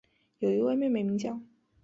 [0.39, 1.39] 有一位妹妹名叫。